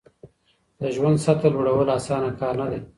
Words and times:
د 0.79 0.81
ژوند 0.95 1.17
سطحه 1.25 1.49
لوړول 1.55 1.87
اسانه 1.97 2.29
کار 2.39 2.53
نه 2.61 2.67
دی. 2.71 2.79